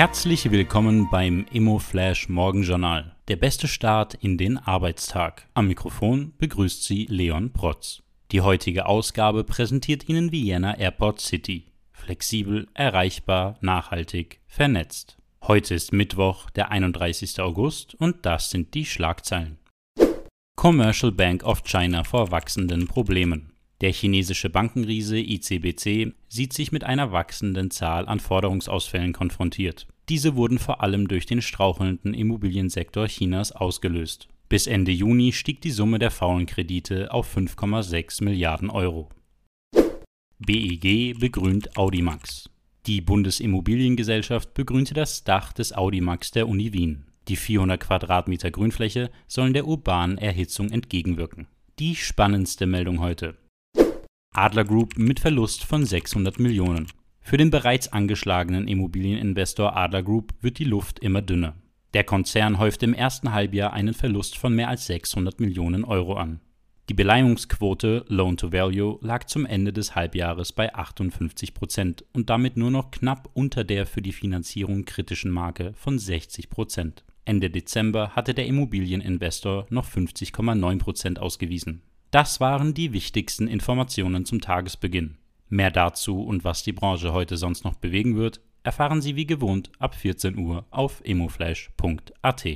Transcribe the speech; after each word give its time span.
Herzlich 0.00 0.50
willkommen 0.50 1.10
beim 1.10 1.44
ImmoFlash 1.52 2.30
Morgenjournal. 2.30 3.14
Der 3.28 3.36
beste 3.36 3.68
Start 3.68 4.14
in 4.14 4.38
den 4.38 4.56
Arbeitstag. 4.56 5.46
Am 5.52 5.68
Mikrofon 5.68 6.32
begrüßt 6.38 6.84
Sie 6.84 7.04
Leon 7.04 7.52
Protz. 7.52 8.02
Die 8.32 8.40
heutige 8.40 8.86
Ausgabe 8.86 9.44
präsentiert 9.44 10.08
Ihnen 10.08 10.32
Vienna 10.32 10.78
Airport 10.78 11.20
City. 11.20 11.66
Flexibel, 11.92 12.66
erreichbar, 12.72 13.58
nachhaltig, 13.60 14.40
vernetzt. 14.46 15.18
Heute 15.42 15.74
ist 15.74 15.92
Mittwoch, 15.92 16.48
der 16.48 16.70
31. 16.70 17.38
August 17.38 17.94
und 17.94 18.24
das 18.24 18.48
sind 18.48 18.72
die 18.72 18.86
Schlagzeilen. 18.86 19.58
Commercial 20.56 21.12
Bank 21.12 21.44
of 21.44 21.62
China 21.64 22.04
vor 22.04 22.30
wachsenden 22.30 22.88
Problemen. 22.88 23.49
Der 23.80 23.92
chinesische 23.92 24.50
Bankenriese 24.50 25.18
ICBC 25.18 26.12
sieht 26.28 26.52
sich 26.52 26.70
mit 26.70 26.84
einer 26.84 27.12
wachsenden 27.12 27.70
Zahl 27.70 28.06
an 28.06 28.20
Forderungsausfällen 28.20 29.14
konfrontiert. 29.14 29.86
Diese 30.10 30.36
wurden 30.36 30.58
vor 30.58 30.82
allem 30.82 31.08
durch 31.08 31.24
den 31.24 31.40
strauchelnden 31.40 32.12
Immobiliensektor 32.12 33.06
Chinas 33.06 33.52
ausgelöst. 33.52 34.28
Bis 34.50 34.66
Ende 34.66 34.92
Juni 34.92 35.32
stieg 35.32 35.60
die 35.62 35.70
Summe 35.70 35.98
der 35.98 36.10
faulen 36.10 36.44
Kredite 36.44 37.12
auf 37.12 37.34
5,6 37.34 38.22
Milliarden 38.24 38.68
Euro. 38.68 39.08
BEG 40.40 41.18
begrünt 41.18 41.76
Audimax. 41.76 42.50
Die 42.86 43.00
Bundesimmobiliengesellschaft 43.00 44.52
begrünte 44.54 44.94
das 44.94 45.24
Dach 45.24 45.52
des 45.52 45.72
Audimax 45.72 46.32
der 46.32 46.48
Uni 46.48 46.72
Wien. 46.72 47.04
Die 47.28 47.36
400 47.36 47.80
Quadratmeter 47.80 48.50
Grünfläche 48.50 49.10
sollen 49.28 49.52
der 49.52 49.66
urbanen 49.66 50.18
Erhitzung 50.18 50.70
entgegenwirken. 50.70 51.46
Die 51.78 51.94
spannendste 51.94 52.66
Meldung 52.66 53.00
heute. 53.00 53.36
Adler 54.32 54.64
Group 54.64 54.96
mit 54.96 55.18
Verlust 55.18 55.64
von 55.64 55.84
600 55.84 56.38
Millionen. 56.38 56.86
Für 57.20 57.36
den 57.36 57.50
bereits 57.50 57.92
angeschlagenen 57.92 58.68
Immobilieninvestor 58.68 59.76
Adler 59.76 60.04
Group 60.04 60.32
wird 60.40 60.58
die 60.60 60.64
Luft 60.64 61.00
immer 61.00 61.20
dünner. 61.20 61.56
Der 61.94 62.04
Konzern 62.04 62.58
häufte 62.58 62.86
im 62.86 62.94
ersten 62.94 63.32
Halbjahr 63.32 63.72
einen 63.72 63.92
Verlust 63.92 64.38
von 64.38 64.54
mehr 64.54 64.68
als 64.68 64.86
600 64.86 65.40
Millionen 65.40 65.84
Euro 65.84 66.14
an. 66.14 66.40
Die 66.88 66.94
Beleihungsquote 66.94 68.04
Loan 68.06 68.36
to 68.36 68.52
Value 68.52 68.98
lag 69.02 69.24
zum 69.24 69.46
Ende 69.46 69.72
des 69.72 69.96
Halbjahres 69.96 70.52
bei 70.52 70.74
58 70.74 71.52
Prozent 71.52 72.04
und 72.12 72.30
damit 72.30 72.56
nur 72.56 72.70
noch 72.70 72.92
knapp 72.92 73.28
unter 73.34 73.64
der 73.64 73.84
für 73.84 74.00
die 74.00 74.12
Finanzierung 74.12 74.84
kritischen 74.84 75.32
Marke 75.32 75.74
von 75.74 75.98
60 75.98 76.50
Prozent. 76.50 77.04
Ende 77.24 77.50
Dezember 77.50 78.10
hatte 78.16 78.32
der 78.32 78.46
Immobilieninvestor 78.46 79.66
noch 79.70 79.86
50,9 79.86 80.78
Prozent 80.78 81.18
ausgewiesen. 81.18 81.82
Das 82.10 82.40
waren 82.40 82.74
die 82.74 82.92
wichtigsten 82.92 83.46
Informationen 83.46 84.24
zum 84.24 84.40
Tagesbeginn. 84.40 85.18
Mehr 85.48 85.70
dazu 85.70 86.22
und 86.22 86.42
was 86.44 86.64
die 86.64 86.72
Branche 86.72 87.12
heute 87.12 87.36
sonst 87.36 87.64
noch 87.64 87.74
bewegen 87.74 88.16
wird, 88.16 88.40
erfahren 88.62 89.00
Sie 89.00 89.16
wie 89.16 89.26
gewohnt 89.26 89.70
ab 89.78 89.94
14 89.94 90.36
Uhr 90.36 90.66
auf 90.70 91.00
emoflash.at. 91.04 92.46